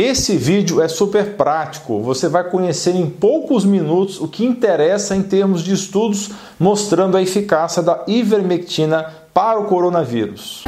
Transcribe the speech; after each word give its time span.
Esse 0.00 0.36
vídeo 0.36 0.80
é 0.80 0.86
super 0.86 1.34
prático, 1.34 2.00
você 2.00 2.28
vai 2.28 2.48
conhecer 2.48 2.94
em 2.94 3.10
poucos 3.10 3.64
minutos 3.64 4.20
o 4.20 4.28
que 4.28 4.44
interessa 4.46 5.16
em 5.16 5.24
termos 5.24 5.60
de 5.60 5.74
estudos 5.74 6.30
mostrando 6.56 7.16
a 7.16 7.22
eficácia 7.22 7.82
da 7.82 8.04
ivermectina 8.06 9.12
para 9.34 9.58
o 9.58 9.64
coronavírus. 9.64 10.62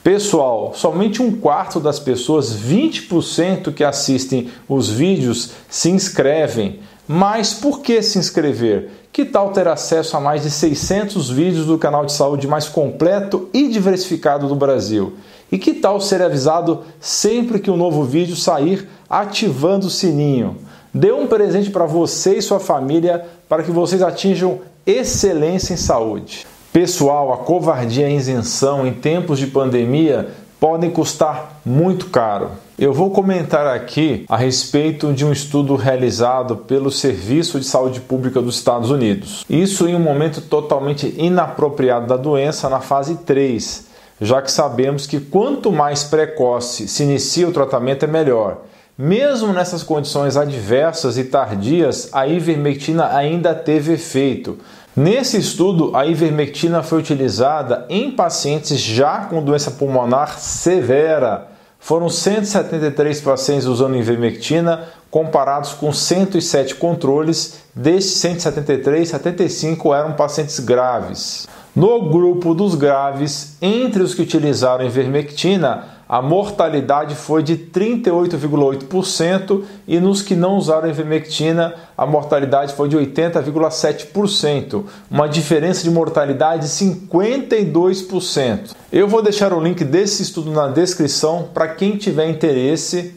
Pessoal, 0.00 0.72
somente 0.76 1.20
um 1.20 1.32
quarto 1.32 1.80
das 1.80 1.98
pessoas, 1.98 2.56
20% 2.56 3.74
que 3.74 3.82
assistem 3.82 4.48
os 4.68 4.88
vídeos, 4.88 5.54
se 5.68 5.90
inscrevem. 5.90 6.78
Mas 7.08 7.54
por 7.54 7.80
que 7.80 8.02
se 8.02 8.18
inscrever? 8.18 8.90
Que 9.12 9.24
tal 9.24 9.50
ter 9.50 9.68
acesso 9.68 10.16
a 10.16 10.20
mais 10.20 10.42
de 10.42 10.50
600 10.50 11.30
vídeos 11.30 11.66
do 11.66 11.78
canal 11.78 12.04
de 12.04 12.12
saúde 12.12 12.48
mais 12.48 12.68
completo 12.68 13.48
e 13.54 13.68
diversificado 13.68 14.48
do 14.48 14.56
Brasil? 14.56 15.14
E 15.50 15.56
que 15.56 15.74
tal 15.74 16.00
ser 16.00 16.20
avisado 16.20 16.82
sempre 17.00 17.60
que 17.60 17.70
um 17.70 17.76
novo 17.76 18.02
vídeo 18.02 18.34
sair, 18.34 18.88
ativando 19.08 19.86
o 19.86 19.90
sininho? 19.90 20.56
Dê 20.92 21.12
um 21.12 21.26
presente 21.26 21.70
para 21.70 21.86
você 21.86 22.38
e 22.38 22.42
sua 22.42 22.58
família 22.58 23.24
para 23.48 23.62
que 23.62 23.70
vocês 23.70 24.02
atinjam 24.02 24.60
excelência 24.84 25.74
em 25.74 25.76
saúde. 25.76 26.46
Pessoal, 26.72 27.32
a 27.32 27.38
covardia 27.38 28.08
e 28.08 28.12
a 28.12 28.16
isenção 28.16 28.86
em 28.86 28.92
tempos 28.92 29.38
de 29.38 29.46
pandemia 29.46 30.28
podem 30.58 30.90
custar 30.90 31.60
muito 31.64 32.06
caro. 32.06 32.50
Eu 32.78 32.92
vou 32.92 33.10
comentar 33.10 33.66
aqui 33.66 34.24
a 34.28 34.36
respeito 34.36 35.12
de 35.12 35.24
um 35.24 35.32
estudo 35.32 35.76
realizado 35.76 36.56
pelo 36.56 36.90
Serviço 36.90 37.58
de 37.58 37.66
Saúde 37.66 38.00
Pública 38.00 38.40
dos 38.40 38.56
Estados 38.56 38.90
Unidos. 38.90 39.44
Isso 39.48 39.88
em 39.88 39.94
um 39.94 40.00
momento 40.00 40.40
totalmente 40.40 41.14
inapropriado 41.16 42.06
da 42.06 42.16
doença, 42.16 42.68
na 42.68 42.80
fase 42.80 43.16
3, 43.16 43.86
já 44.20 44.42
que 44.42 44.50
sabemos 44.50 45.06
que 45.06 45.20
quanto 45.20 45.72
mais 45.72 46.04
precoce 46.04 46.88
se 46.88 47.02
inicia 47.02 47.48
o 47.48 47.52
tratamento 47.52 48.04
é 48.04 48.08
melhor. 48.08 48.58
Mesmo 48.98 49.52
nessas 49.52 49.82
condições 49.82 50.38
adversas 50.38 51.18
e 51.18 51.24
tardias, 51.24 52.08
a 52.12 52.26
ivermectina 52.26 53.14
ainda 53.14 53.54
teve 53.54 53.92
efeito, 53.92 54.58
Nesse 54.96 55.36
estudo, 55.36 55.94
a 55.94 56.06
ivermectina 56.06 56.82
foi 56.82 57.00
utilizada 57.00 57.84
em 57.90 58.10
pacientes 58.10 58.80
já 58.80 59.26
com 59.26 59.42
doença 59.42 59.70
pulmonar 59.70 60.38
severa. 60.38 61.48
Foram 61.78 62.08
173 62.08 63.20
pacientes 63.20 63.66
usando 63.66 63.98
ivermectina, 63.98 64.84
comparados 65.10 65.74
com 65.74 65.92
107 65.92 66.76
controles. 66.76 67.58
Destes 67.74 68.14
173, 68.20 69.06
75 69.06 69.92
eram 69.92 70.14
pacientes 70.14 70.58
graves. 70.60 71.46
No 71.74 72.08
grupo 72.08 72.54
dos 72.54 72.74
graves, 72.74 73.58
entre 73.60 74.02
os 74.02 74.14
que 74.14 74.22
utilizaram 74.22 74.86
ivermectina, 74.86 75.95
a 76.08 76.22
mortalidade 76.22 77.16
foi 77.16 77.42
de 77.42 77.56
38,8% 77.56 79.64
e 79.88 79.98
nos 79.98 80.22
que 80.22 80.36
não 80.36 80.56
usaram 80.56 80.88
ivermectina, 80.88 81.74
a 81.98 82.06
mortalidade 82.06 82.74
foi 82.74 82.88
de 82.88 82.96
80,7%, 82.96 84.84
uma 85.10 85.28
diferença 85.28 85.82
de 85.82 85.90
mortalidade 85.90 86.62
de 86.62 86.68
52%. 86.68 88.70
Eu 88.92 89.08
vou 89.08 89.20
deixar 89.20 89.52
o 89.52 89.60
link 89.60 89.82
desse 89.84 90.22
estudo 90.22 90.52
na 90.52 90.68
descrição 90.68 91.48
para 91.52 91.66
quem 91.68 91.96
tiver 91.96 92.30
interesse, 92.30 93.16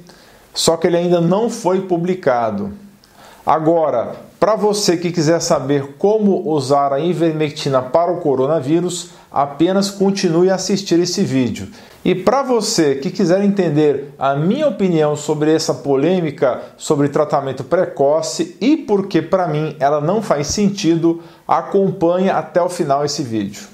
só 0.54 0.76
que 0.76 0.88
ele 0.88 0.98
ainda 0.98 1.22
não 1.22 1.50
foi 1.50 1.82
publicado. 1.82 2.73
Agora, 3.45 4.16
para 4.40 4.56
você 4.56 4.95
que 4.95 5.12
quiser 5.12 5.42
saber 5.42 5.95
como 5.98 6.50
usar 6.50 6.94
a 6.94 7.00
ivermectina 7.00 7.82
para 7.82 8.12
o 8.12 8.22
coronavírus, 8.22 9.09
apenas 9.32 9.92
continue 9.92 10.50
a 10.50 10.56
assistir 10.56 11.00
esse 11.00 11.23
vídeo. 11.23 11.67
E 12.04 12.16
para 12.16 12.42
você 12.42 12.95
que 12.95 13.12
quiser 13.12 13.44
entender 13.44 14.14
a 14.17 14.36
minha 14.36 14.67
opinião 14.67 15.16
sobre 15.16 15.54
essa 15.54 15.73
polêmica 15.73 16.61
sobre 16.77 17.10
tratamento 17.10 17.64
precoce 17.64 18.55
e 18.61 18.77
porque 18.77 19.22
para 19.22 19.48
mim 19.48 19.76
ela 19.80 20.00
não 20.00 20.21
faz 20.21 20.48
sentido, 20.48 21.21
acompanhe 21.45 22.30
até 22.30 22.61
o 22.61 22.70
final 22.70 23.04
esse 23.04 23.21
vídeo. 23.21 23.67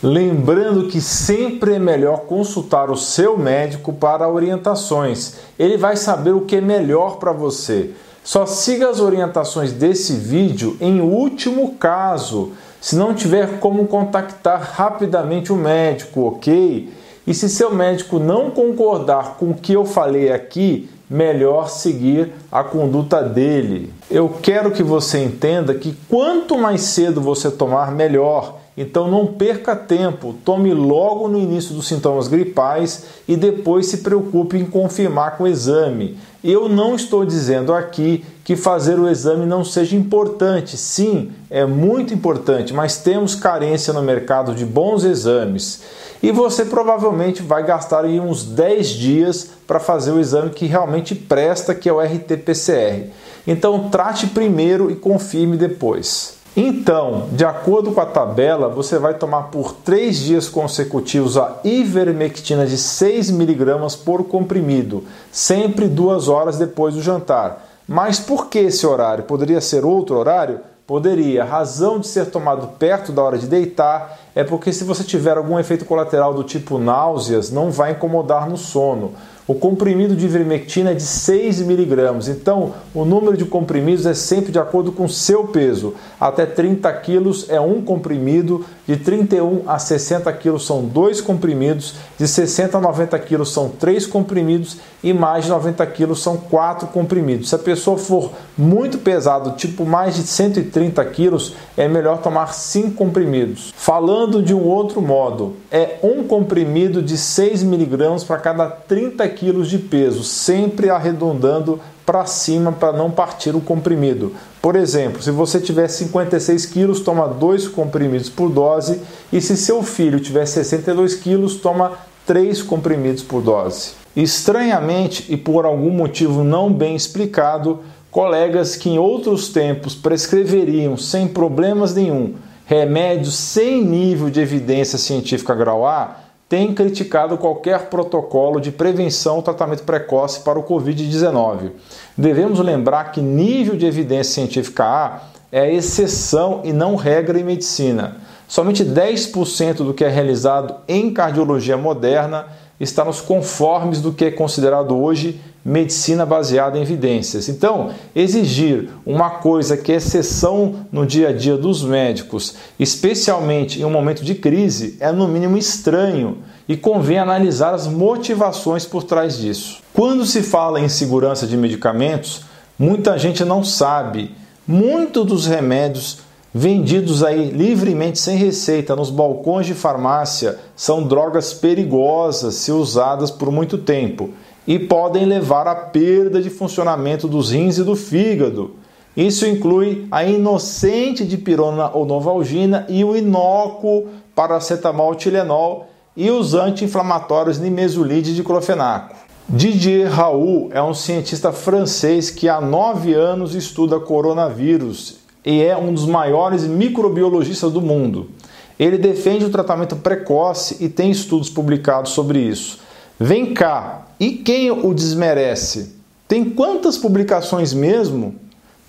Lembrando 0.00 0.88
que 0.88 1.00
sempre 1.00 1.74
é 1.74 1.78
melhor 1.78 2.26
consultar 2.26 2.90
o 2.90 2.96
seu 2.96 3.38
médico 3.38 3.92
para 3.92 4.28
orientações. 4.28 5.36
Ele 5.58 5.76
vai 5.76 5.96
saber 5.96 6.32
o 6.32 6.42
que 6.42 6.56
é 6.56 6.60
melhor 6.60 7.16
para 7.16 7.32
você. 7.32 7.90
Só 8.24 8.46
siga 8.46 8.88
as 8.88 9.00
orientações 9.00 9.70
desse 9.70 10.14
vídeo 10.14 10.78
em 10.80 11.02
último 11.02 11.74
caso, 11.74 12.52
se 12.80 12.96
não 12.96 13.12
tiver 13.12 13.60
como 13.60 13.86
contactar 13.86 14.72
rapidamente 14.72 15.52
o 15.52 15.56
médico, 15.56 16.22
ok? 16.22 16.90
E 17.26 17.34
se 17.34 17.50
seu 17.50 17.74
médico 17.74 18.18
não 18.18 18.50
concordar 18.50 19.36
com 19.38 19.50
o 19.50 19.54
que 19.54 19.74
eu 19.74 19.84
falei 19.84 20.32
aqui, 20.32 20.88
melhor 21.08 21.68
seguir 21.68 22.32
a 22.50 22.64
conduta 22.64 23.22
dele. 23.22 23.92
Eu 24.10 24.30
quero 24.40 24.70
que 24.70 24.82
você 24.82 25.22
entenda 25.22 25.74
que 25.74 25.94
quanto 26.08 26.56
mais 26.56 26.80
cedo 26.80 27.20
você 27.20 27.50
tomar, 27.50 27.92
melhor. 27.92 28.58
Então 28.76 29.08
não 29.08 29.26
perca 29.26 29.76
tempo, 29.76 30.34
tome 30.44 30.74
logo 30.74 31.28
no 31.28 31.38
início 31.38 31.74
dos 31.74 31.86
sintomas 31.86 32.26
gripais 32.26 33.04
e 33.28 33.36
depois 33.36 33.86
se 33.86 33.98
preocupe 33.98 34.56
em 34.56 34.64
confirmar 34.64 35.36
com 35.36 35.44
o 35.44 35.48
exame. 35.48 36.18
Eu 36.42 36.68
não 36.68 36.96
estou 36.96 37.24
dizendo 37.24 37.72
aqui 37.72 38.24
que 38.42 38.56
fazer 38.56 38.98
o 38.98 39.08
exame 39.08 39.46
não 39.46 39.64
seja 39.64 39.96
importante. 39.96 40.76
Sim, 40.76 41.30
é 41.48 41.64
muito 41.64 42.12
importante, 42.12 42.74
mas 42.74 42.98
temos 42.98 43.34
carência 43.34 43.92
no 43.92 44.02
mercado 44.02 44.54
de 44.54 44.66
bons 44.66 45.04
exames. 45.04 45.82
E 46.22 46.32
você 46.32 46.64
provavelmente 46.64 47.42
vai 47.42 47.64
gastar 47.64 48.04
uns 48.04 48.44
10 48.44 48.88
dias 48.88 49.50
para 49.66 49.78
fazer 49.78 50.10
o 50.10 50.20
exame 50.20 50.50
que 50.50 50.66
realmente 50.66 51.14
presta, 51.14 51.74
que 51.74 51.88
é 51.88 51.92
o 51.92 52.00
RT-PCR. 52.00 53.10
Então 53.46 53.88
trate 53.88 54.26
primeiro 54.26 54.90
e 54.90 54.96
confirme 54.96 55.56
depois. 55.56 56.43
Então, 56.56 57.28
de 57.32 57.44
acordo 57.44 57.90
com 57.90 58.00
a 58.00 58.06
tabela, 58.06 58.68
você 58.68 58.96
vai 58.96 59.14
tomar 59.14 59.44
por 59.44 59.72
3 59.72 60.16
dias 60.16 60.48
consecutivos 60.48 61.36
a 61.36 61.58
ivermectina 61.64 62.64
de 62.64 62.76
6mg 62.76 64.04
por 64.04 64.24
comprimido, 64.24 65.02
sempre 65.32 65.88
2 65.88 66.28
horas 66.28 66.56
depois 66.56 66.94
do 66.94 67.02
jantar. 67.02 67.66
Mas 67.88 68.20
por 68.20 68.46
que 68.46 68.60
esse 68.60 68.86
horário? 68.86 69.24
Poderia 69.24 69.60
ser 69.60 69.84
outro 69.84 70.16
horário? 70.16 70.60
Poderia. 70.86 71.42
A 71.42 71.46
razão 71.46 71.98
de 71.98 72.06
ser 72.06 72.26
tomado 72.26 72.68
perto 72.78 73.10
da 73.10 73.22
hora 73.22 73.38
de 73.38 73.46
deitar 73.46 74.18
é 74.34 74.42
porque 74.42 74.72
se 74.72 74.84
você 74.84 75.04
tiver 75.04 75.36
algum 75.36 75.58
efeito 75.58 75.84
colateral 75.84 76.34
do 76.34 76.42
tipo 76.42 76.78
náuseas, 76.78 77.50
não 77.50 77.70
vai 77.70 77.92
incomodar 77.92 78.48
no 78.48 78.56
sono. 78.56 79.12
O 79.46 79.54
comprimido 79.54 80.16
de 80.16 80.24
ivermectina 80.24 80.92
é 80.92 80.94
de 80.94 81.02
6 81.02 81.60
miligramas, 81.60 82.28
então 82.28 82.72
o 82.94 83.04
número 83.04 83.36
de 83.36 83.44
comprimidos 83.44 84.06
é 84.06 84.14
sempre 84.14 84.50
de 84.50 84.58
acordo 84.58 84.90
com 84.90 85.04
o 85.04 85.08
seu 85.08 85.48
peso. 85.48 85.92
Até 86.18 86.46
30 86.46 86.90
quilos 86.94 87.50
é 87.50 87.60
um 87.60 87.82
comprimido, 87.82 88.64
de 88.88 88.96
31 88.96 89.64
a 89.66 89.78
60 89.78 90.32
quilos 90.32 90.66
são 90.66 90.82
dois 90.82 91.20
comprimidos, 91.20 91.94
de 92.18 92.26
60 92.26 92.78
a 92.78 92.80
90 92.80 93.18
quilos 93.18 93.52
são 93.52 93.68
três 93.68 94.06
comprimidos 94.06 94.78
e 95.02 95.12
mais 95.12 95.44
de 95.44 95.50
90 95.50 95.84
quilos 95.88 96.22
são 96.22 96.38
quatro 96.38 96.88
comprimidos. 96.88 97.50
Se 97.50 97.54
a 97.54 97.58
pessoa 97.58 97.98
for 97.98 98.30
muito 98.56 98.96
pesado, 98.96 99.56
tipo 99.58 99.84
mais 99.84 100.14
de 100.14 100.22
130 100.22 101.04
quilos, 101.06 101.54
é 101.76 101.86
melhor 101.86 102.22
tomar 102.22 102.54
cinco 102.54 102.92
comprimidos. 102.92 103.74
Falando 103.76 104.23
de 104.42 104.54
um 104.54 104.62
outro 104.64 105.00
modo, 105.00 105.54
é 105.70 105.98
um 106.02 106.24
comprimido 106.24 107.02
de 107.02 107.16
6 107.16 107.62
miligramas 107.62 108.24
para 108.24 108.38
cada 108.38 108.66
30 108.66 109.28
quilos 109.28 109.68
de 109.68 109.78
peso, 109.78 110.22
sempre 110.22 110.90
arredondando 110.90 111.80
para 112.04 112.26
cima 112.26 112.72
para 112.72 112.92
não 112.92 113.10
partir 113.10 113.54
o 113.54 113.60
comprimido. 113.60 114.32
Por 114.60 114.76
exemplo, 114.76 115.22
se 115.22 115.30
você 115.30 115.60
tiver 115.60 115.88
56 115.88 116.66
quilos, 116.66 117.00
toma 117.00 117.26
dois 117.26 117.66
comprimidos 117.66 118.28
por 118.28 118.48
dose, 118.50 119.00
e 119.32 119.40
se 119.40 119.56
seu 119.56 119.82
filho 119.82 120.20
tiver 120.20 120.46
62 120.46 121.14
quilos, 121.14 121.56
toma 121.56 121.92
três 122.26 122.62
comprimidos 122.62 123.22
por 123.22 123.42
dose. 123.42 123.92
Estranhamente 124.16 125.32
e 125.32 125.36
por 125.36 125.64
algum 125.64 125.90
motivo 125.90 126.44
não 126.44 126.72
bem 126.72 126.94
explicado, 126.94 127.80
colegas 128.10 128.76
que 128.76 128.90
em 128.90 128.98
outros 128.98 129.48
tempos 129.48 129.94
prescreveriam 129.94 130.96
sem 130.96 131.26
problemas 131.26 131.94
nenhum 131.94 132.34
remédios 132.66 133.34
sem 133.34 133.84
nível 133.84 134.30
de 134.30 134.40
evidência 134.40 134.98
científica 134.98 135.54
grau 135.54 135.86
A 135.86 136.16
tem 136.48 136.74
criticado 136.74 137.36
qualquer 137.36 137.88
protocolo 137.88 138.60
de 138.60 138.70
prevenção 138.70 139.36
ou 139.36 139.42
tratamento 139.42 139.82
precoce 139.82 140.40
para 140.40 140.58
o 140.58 140.62
Covid-19. 140.62 141.72
Devemos 142.16 142.58
lembrar 142.60 143.12
que 143.12 143.20
nível 143.20 143.76
de 143.76 143.86
evidência 143.86 144.34
científica 144.34 144.84
A 144.84 145.20
é 145.50 145.72
exceção 145.72 146.60
e 146.64 146.72
não 146.72 146.96
regra 146.96 147.38
em 147.38 147.44
medicina. 147.44 148.16
Somente 148.46 148.84
10% 148.84 149.76
do 149.78 149.94
que 149.94 150.04
é 150.04 150.08
realizado 150.08 150.76
em 150.86 151.12
cardiologia 151.12 151.76
moderna 151.76 152.46
está 152.78 153.04
nos 153.04 153.20
conformes 153.20 154.00
do 154.00 154.12
que 154.12 154.26
é 154.26 154.30
considerado 154.30 154.96
hoje 154.96 155.40
medicina 155.64 156.26
baseada 156.26 156.76
em 156.76 156.82
evidências. 156.82 157.48
Então, 157.48 157.90
exigir 158.14 158.90
uma 159.06 159.30
coisa 159.30 159.76
que 159.76 159.90
é 159.90 159.96
exceção 159.96 160.86
no 160.92 161.06
dia 161.06 161.28
a 161.28 161.32
dia 161.32 161.56
dos 161.56 161.82
médicos, 161.82 162.54
especialmente 162.78 163.80
em 163.80 163.84
um 163.84 163.90
momento 163.90 164.22
de 164.22 164.34
crise, 164.34 164.96
é 165.00 165.10
no 165.10 165.26
mínimo 165.26 165.56
estranho 165.56 166.38
e 166.68 166.76
convém 166.76 167.18
analisar 167.18 167.72
as 167.72 167.86
motivações 167.86 168.84
por 168.84 169.04
trás 169.04 169.38
disso. 169.38 169.80
Quando 169.94 170.26
se 170.26 170.42
fala 170.42 170.80
em 170.80 170.88
segurança 170.88 171.46
de 171.46 171.56
medicamentos, 171.56 172.42
muita 172.78 173.16
gente 173.18 173.44
não 173.44 173.64
sabe. 173.64 174.34
Muitos 174.66 175.26
dos 175.26 175.46
remédios 175.46 176.18
vendidos 176.52 177.24
aí 177.24 177.50
livremente 177.50 178.18
sem 178.18 178.36
receita 178.36 178.94
nos 178.94 179.10
balcões 179.10 179.66
de 179.66 179.74
farmácia 179.74 180.58
são 180.76 181.02
drogas 181.02 181.52
perigosas 181.52 182.54
se 182.54 182.70
usadas 182.70 183.30
por 183.30 183.50
muito 183.50 183.76
tempo 183.76 184.30
e 184.66 184.78
podem 184.78 185.26
levar 185.26 185.66
à 185.66 185.74
perda 185.74 186.40
de 186.40 186.50
funcionamento 186.50 187.28
dos 187.28 187.50
rins 187.50 187.78
e 187.78 187.84
do 187.84 187.94
fígado. 187.94 188.72
Isso 189.16 189.46
inclui 189.46 190.06
a 190.10 190.24
inocente 190.24 191.24
dipirona 191.24 191.90
ou 191.92 192.04
novalgina 192.04 192.84
e 192.88 193.04
o 193.04 193.16
inócuo 193.16 194.08
paracetamol 194.34 195.14
Tilenol 195.14 195.86
e 196.16 196.30
os 196.30 196.54
anti-inflamatórios 196.54 197.58
nimesulide 197.58 198.32
e 198.32 198.34
diclofenaco. 198.34 199.14
Didier 199.48 200.10
Raoult 200.10 200.70
é 200.72 200.82
um 200.82 200.94
cientista 200.94 201.52
francês 201.52 202.30
que 202.30 202.48
há 202.48 202.60
nove 202.60 203.12
anos 203.12 203.54
estuda 203.54 204.00
coronavírus 204.00 205.18
e 205.44 205.62
é 205.62 205.76
um 205.76 205.92
dos 205.92 206.06
maiores 206.06 206.64
microbiologistas 206.64 207.70
do 207.70 207.82
mundo. 207.82 208.30
Ele 208.78 208.96
defende 208.96 209.44
o 209.44 209.50
tratamento 209.50 209.96
precoce 209.96 210.82
e 210.82 210.88
tem 210.88 211.10
estudos 211.10 211.50
publicados 211.50 212.12
sobre 212.12 212.40
isso. 212.40 212.80
Vem 213.18 213.54
cá, 213.54 214.06
e 214.18 214.32
quem 214.32 214.72
o 214.72 214.92
desmerece? 214.92 215.94
Tem 216.26 216.44
quantas 216.44 216.98
publicações 216.98 217.72
mesmo? 217.72 218.34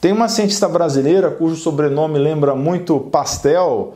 Tem 0.01 0.11
uma 0.11 0.27
cientista 0.27 0.67
brasileira 0.67 1.29
cujo 1.29 1.55
sobrenome 1.55 2.17
lembra 2.17 2.55
muito 2.55 2.99
pastel. 2.99 3.93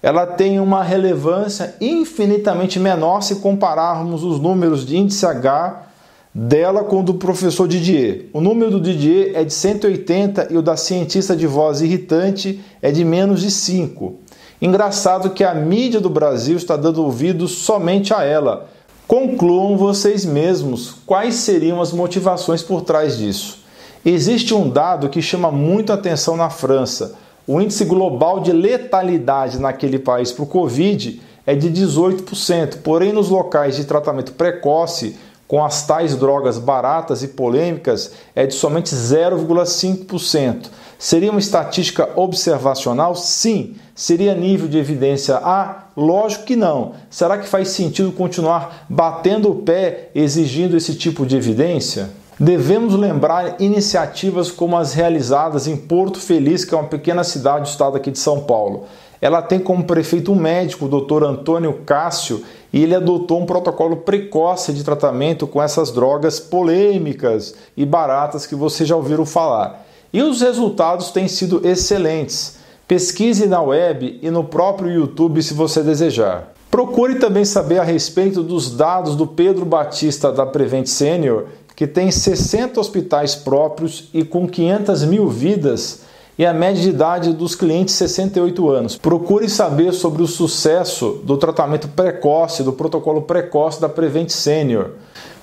Ela 0.00 0.26
tem 0.26 0.60
uma 0.60 0.82
relevância 0.82 1.74
infinitamente 1.80 2.78
menor 2.78 3.22
se 3.22 3.36
compararmos 3.36 4.22
os 4.22 4.38
números 4.38 4.86
de 4.86 4.96
índice 4.96 5.26
H 5.26 5.86
dela 6.32 6.84
com 6.84 7.00
o 7.00 7.02
do 7.02 7.14
professor 7.14 7.66
Didier. 7.66 8.26
O 8.32 8.40
número 8.40 8.72
do 8.72 8.80
Didier 8.80 9.32
é 9.34 9.42
de 9.42 9.52
180 9.52 10.48
e 10.50 10.56
o 10.56 10.62
da 10.62 10.76
cientista 10.76 11.34
de 11.34 11.48
voz 11.48 11.80
irritante 11.80 12.60
é 12.80 12.92
de 12.92 13.04
menos 13.04 13.40
de 13.40 13.50
5. 13.50 14.20
Engraçado 14.62 15.30
que 15.30 15.42
a 15.42 15.52
mídia 15.52 16.00
do 16.00 16.10
Brasil 16.10 16.56
está 16.56 16.76
dando 16.76 17.02
ouvidos 17.02 17.52
somente 17.52 18.14
a 18.14 18.22
ela. 18.22 18.68
Concluam 19.06 19.76
vocês 19.76 20.24
mesmos 20.24 20.94
quais 21.04 21.34
seriam 21.34 21.80
as 21.80 21.92
motivações 21.92 22.62
por 22.62 22.80
trás 22.80 23.18
disso. 23.18 23.62
Existe 24.04 24.54
um 24.54 24.68
dado 24.68 25.08
que 25.08 25.20
chama 25.20 25.50
muito 25.50 25.92
atenção 25.92 26.36
na 26.36 26.48
França. 26.48 27.14
O 27.46 27.60
índice 27.60 27.84
global 27.84 28.40
de 28.40 28.52
letalidade 28.52 29.58
naquele 29.58 29.98
país 29.98 30.32
para 30.32 30.44
o 30.44 30.46
Covid 30.46 31.20
é 31.46 31.54
de 31.54 31.70
18%, 31.70 32.78
porém 32.82 33.12
nos 33.12 33.28
locais 33.28 33.76
de 33.76 33.84
tratamento 33.84 34.32
precoce 34.32 35.16
com 35.54 35.64
as 35.64 35.86
tais 35.86 36.16
drogas 36.16 36.58
baratas 36.58 37.22
e 37.22 37.28
polêmicas 37.28 38.10
é 38.34 38.44
de 38.44 38.54
somente 38.54 38.92
0,5%. 38.92 40.66
Seria 40.98 41.30
uma 41.30 41.38
estatística 41.38 42.08
observacional? 42.16 43.14
Sim. 43.14 43.76
Seria 43.94 44.34
nível 44.34 44.66
de 44.66 44.78
evidência 44.78 45.36
A? 45.36 45.84
Lógico 45.96 46.42
que 46.42 46.56
não. 46.56 46.94
Será 47.08 47.38
que 47.38 47.46
faz 47.46 47.68
sentido 47.68 48.10
continuar 48.10 48.84
batendo 48.88 49.48
o 49.48 49.62
pé 49.62 50.08
exigindo 50.12 50.76
esse 50.76 50.96
tipo 50.96 51.24
de 51.24 51.36
evidência? 51.36 52.10
Devemos 52.36 52.96
lembrar 52.96 53.60
iniciativas 53.60 54.50
como 54.50 54.76
as 54.76 54.92
realizadas 54.92 55.68
em 55.68 55.76
Porto 55.76 56.18
Feliz, 56.18 56.64
que 56.64 56.74
é 56.74 56.76
uma 56.76 56.88
pequena 56.88 57.22
cidade 57.22 57.60
do 57.60 57.68
estado 57.68 57.96
aqui 57.96 58.10
de 58.10 58.18
São 58.18 58.40
Paulo. 58.40 58.86
Ela 59.24 59.40
tem 59.40 59.58
como 59.58 59.84
prefeito 59.84 60.30
um 60.30 60.34
médico, 60.34 60.84
o 60.84 60.88
doutor 60.88 61.24
Antônio 61.24 61.80
Cássio, 61.86 62.44
e 62.70 62.82
ele 62.82 62.94
adotou 62.94 63.40
um 63.40 63.46
protocolo 63.46 63.96
precoce 63.96 64.70
de 64.70 64.84
tratamento 64.84 65.46
com 65.46 65.62
essas 65.62 65.90
drogas 65.90 66.38
polêmicas 66.38 67.54
e 67.74 67.86
baratas 67.86 68.44
que 68.44 68.54
vocês 68.54 68.86
já 68.86 68.94
ouviram 68.94 69.24
falar. 69.24 69.86
E 70.12 70.22
os 70.22 70.42
resultados 70.42 71.10
têm 71.10 71.26
sido 71.26 71.66
excelentes. 71.66 72.58
Pesquise 72.86 73.46
na 73.46 73.62
web 73.62 74.20
e 74.20 74.30
no 74.30 74.44
próprio 74.44 74.92
YouTube 74.92 75.42
se 75.42 75.54
você 75.54 75.82
desejar. 75.82 76.52
Procure 76.70 77.14
também 77.14 77.46
saber 77.46 77.78
a 77.78 77.82
respeito 77.82 78.42
dos 78.42 78.76
dados 78.76 79.16
do 79.16 79.26
Pedro 79.26 79.64
Batista 79.64 80.30
da 80.30 80.44
Prevent 80.44 80.84
Senior, 80.86 81.46
que 81.74 81.86
tem 81.86 82.10
60 82.10 82.78
hospitais 82.78 83.34
próprios 83.34 84.10
e 84.12 84.22
com 84.22 84.46
500 84.46 85.02
mil 85.04 85.30
vidas 85.30 86.02
e 86.38 86.44
a 86.44 86.52
média 86.52 86.82
de 86.82 86.88
idade 86.88 87.32
dos 87.32 87.54
clientes 87.54 87.94
68 87.94 88.68
anos. 88.68 88.96
Procure 88.96 89.48
saber 89.48 89.92
sobre 89.92 90.22
o 90.22 90.26
sucesso 90.26 91.20
do 91.24 91.36
tratamento 91.36 91.88
precoce, 91.88 92.62
do 92.62 92.72
protocolo 92.72 93.22
precoce 93.22 93.80
da 93.80 93.88
Prevent 93.88 94.30
Senior. 94.30 94.90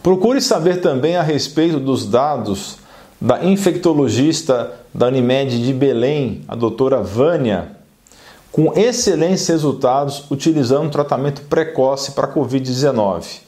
Procure 0.04 0.42
saber 0.42 0.82
também 0.82 1.16
a 1.16 1.22
respeito 1.22 1.80
dos 1.80 2.06
dados 2.06 2.78
da 3.20 3.44
infectologista 3.44 4.74
da 4.94 5.08
Unimed 5.08 5.64
de 5.64 5.74
Belém, 5.74 6.42
a 6.48 6.56
doutora 6.56 7.02
Vânia, 7.02 7.78
com 8.52 8.74
excelentes 8.78 9.48
resultados 9.48 10.26
utilizando 10.30 10.92
tratamento 10.92 11.44
precoce 11.44 12.12
para 12.12 12.28
Covid-19. 12.28 13.42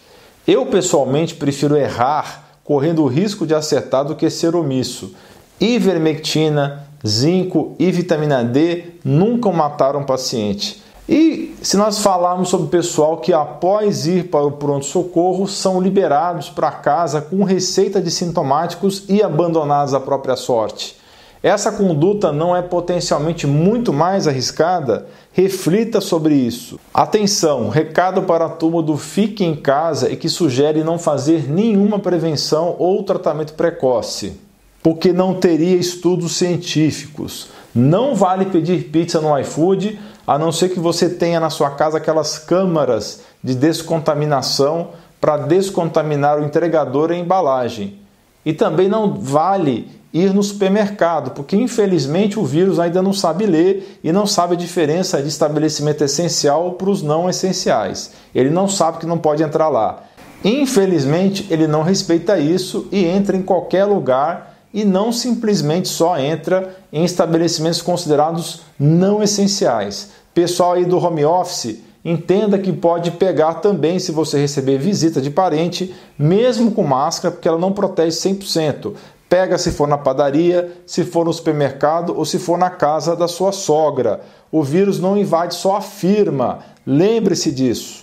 Eu 0.48 0.66
pessoalmente 0.68 1.36
prefiro 1.36 1.76
errar 1.76 2.44
correndo 2.64 3.04
o 3.04 3.08
risco 3.08 3.46
de 3.46 3.54
acertar 3.54 4.06
do 4.06 4.16
que 4.16 4.30
ser 4.30 4.56
omisso. 4.56 5.14
Ivermectina, 5.60 6.83
zinco 7.06 7.76
e 7.78 7.92
vitamina 7.92 8.44
D 8.44 8.86
nunca 9.04 9.52
mataram 9.52 10.02
o 10.02 10.06
paciente. 10.06 10.82
E 11.08 11.54
se 11.62 11.76
nós 11.76 12.00
falarmos 12.00 12.48
sobre 12.48 12.68
o 12.68 12.70
pessoal 12.70 13.18
que 13.18 13.34
após 13.34 14.08
ir 14.08 14.30
para 14.30 14.46
o 14.46 14.54
pronto-socorro 14.54 15.48
são 15.48 15.82
liberados 15.82 16.50
para 16.50 16.72
casa 16.72 17.22
com 17.22 17.44
receita 17.44 18.02
de 18.02 18.10
sintomáticos 18.10 19.04
e 19.10 19.22
abandonados 19.22 19.94
à 19.94 20.00
própria 20.00 20.38
sorte. 20.38 20.96
Essa 21.42 21.74
conduta 21.74 22.32
não 22.32 22.56
é 22.56 22.62
potencialmente 22.62 23.46
muito 23.46 23.92
mais 23.92 24.30
arriscada? 24.30 25.08
Reflita 25.34 26.00
sobre 26.00 26.36
isso. 26.36 26.80
Atenção, 26.94 27.68
recado 27.68 28.22
para 28.22 28.46
a 28.46 28.50
turma 28.50 28.82
do 28.82 28.96
Fique 28.96 29.44
em 29.44 29.54
Casa 29.54 30.10
e 30.10 30.16
que 30.16 30.30
sugere 30.30 30.86
não 30.86 30.98
fazer 30.98 31.52
nenhuma 31.52 32.00
prevenção 32.00 32.78
ou 32.80 33.04
tratamento 33.04 33.56
precoce 33.56 34.40
porque 34.84 35.14
não 35.14 35.34
teria 35.34 35.78
estudos 35.78 36.34
científicos. 36.34 37.48
Não 37.74 38.14
vale 38.14 38.46
pedir 38.46 38.90
pizza 38.90 39.22
no 39.22 39.40
iFood, 39.40 39.98
a 40.28 40.38
não 40.38 40.52
ser 40.52 40.70
que 40.70 40.80
você 40.80 41.10
tenha 41.10 41.40
na 41.40 41.50
sua 41.50 41.72
casa 41.72 41.98
aquelas 41.98 42.38
câmaras 42.38 43.22
de 43.42 43.56
descontaminação 43.56 44.90
para 45.20 45.38
descontaminar 45.38 46.38
o 46.38 46.44
entregador 46.44 47.12
e 47.12 47.16
a 47.16 47.18
embalagem. 47.18 47.98
E 48.46 48.52
também 48.52 48.90
não 48.90 49.14
vale 49.14 49.90
ir 50.14 50.34
no 50.34 50.44
supermercado, 50.44 51.32
porque 51.32 51.56
infelizmente 51.56 52.38
o 52.38 52.46
vírus 52.46 52.78
ainda 52.78 53.02
não 53.02 53.14
sabe 53.14 53.46
ler 53.46 54.00
e 54.04 54.12
não 54.12 54.28
sabe 54.28 54.54
a 54.54 54.58
diferença 54.58 55.22
de 55.22 55.30
estabelecimento 55.30 56.04
essencial 56.04 56.74
para 56.74 56.90
os 56.90 57.02
não 57.02 57.30
essenciais. 57.30 58.12
Ele 58.36 58.50
não 58.50 58.68
sabe 58.68 59.00
que 59.00 59.08
não 59.08 59.18
pode 59.18 59.42
entrar 59.42 59.70
lá. 59.70 60.04
Infelizmente, 60.44 61.48
ele 61.50 61.68
não 61.68 61.84
respeita 61.84 62.38
isso 62.38 62.88
e 62.92 63.06
entra 63.06 63.36
em 63.36 63.42
qualquer 63.42 63.86
lugar 63.86 64.53
e 64.74 64.84
não 64.84 65.12
simplesmente 65.12 65.88
só 65.88 66.18
entra 66.18 66.76
em 66.92 67.06
estabelecimentos 67.06 67.82
considerados 67.82 68.62
não 68.80 69.22
essenciais. 69.22 70.10
Pessoal 70.34 70.74
aí 70.74 70.86
do 70.86 70.98
home 70.98 71.24
office, 71.24 71.80
entenda 72.04 72.58
que 72.58 72.74
pode 72.74 73.12
pegar 73.12 73.56
também 73.56 74.00
se 74.00 74.12
você 74.12 74.40
receber 74.40 74.80
visita 74.80 75.22
de 75.22 75.30
parente, 75.30 75.94
mesmo 76.18 76.72
com 76.72 76.84
máscara, 76.84 77.34
porque 77.34 77.48
ela 77.48 77.60
não 77.60 77.72
protege 77.72 78.18
100%. 78.18 78.94
Pega 79.30 79.58
se 79.58 79.72
for 79.72 79.88
na 79.88 79.98
padaria, 79.98 80.72
se 80.86 81.04
for 81.04 81.26
no 81.26 81.34
supermercado 81.34 82.16
ou 82.16 82.26
se 82.26 82.40
for 82.40 82.58
na 82.58 82.70
casa 82.70 83.16
da 83.16 83.28
sua 83.28 83.52
sogra. 83.52 84.22
O 84.52 84.62
vírus 84.64 85.00
não 85.00 85.18
invade 85.18 85.56
só 85.56 85.78
a 85.78 85.82
firma. 85.82 86.60
Lembre-se 86.86 87.52
disso. 87.52 88.03